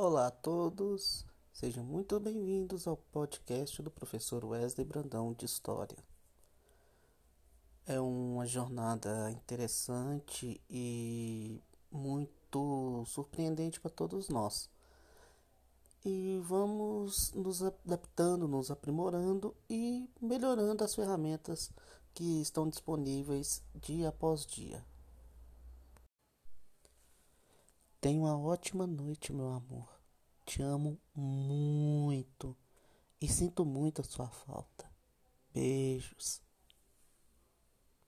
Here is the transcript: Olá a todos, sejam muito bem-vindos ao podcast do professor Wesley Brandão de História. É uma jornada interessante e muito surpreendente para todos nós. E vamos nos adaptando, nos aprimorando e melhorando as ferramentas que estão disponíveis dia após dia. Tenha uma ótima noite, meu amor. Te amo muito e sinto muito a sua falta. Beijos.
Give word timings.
Olá 0.00 0.28
a 0.28 0.30
todos, 0.30 1.26
sejam 1.52 1.82
muito 1.82 2.20
bem-vindos 2.20 2.86
ao 2.86 2.96
podcast 2.96 3.82
do 3.82 3.90
professor 3.90 4.44
Wesley 4.44 4.86
Brandão 4.86 5.32
de 5.32 5.44
História. 5.44 5.98
É 7.84 7.98
uma 7.98 8.46
jornada 8.46 9.28
interessante 9.32 10.60
e 10.70 11.60
muito 11.90 13.02
surpreendente 13.08 13.80
para 13.80 13.90
todos 13.90 14.28
nós. 14.28 14.70
E 16.04 16.40
vamos 16.44 17.32
nos 17.32 17.60
adaptando, 17.60 18.46
nos 18.46 18.70
aprimorando 18.70 19.52
e 19.68 20.08
melhorando 20.22 20.84
as 20.84 20.94
ferramentas 20.94 21.72
que 22.14 22.40
estão 22.40 22.68
disponíveis 22.68 23.64
dia 23.74 24.10
após 24.10 24.46
dia. 24.46 24.80
Tenha 28.00 28.20
uma 28.20 28.38
ótima 28.38 28.86
noite, 28.86 29.32
meu 29.32 29.48
amor. 29.48 29.88
Te 30.46 30.62
amo 30.62 30.96
muito 31.14 32.56
e 33.20 33.26
sinto 33.26 33.64
muito 33.64 34.00
a 34.00 34.04
sua 34.04 34.28
falta. 34.28 34.88
Beijos. 35.52 36.40